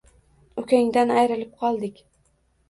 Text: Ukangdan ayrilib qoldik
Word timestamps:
Ukangdan 0.61 1.13
ayrilib 1.17 1.53
qoldik 1.61 2.03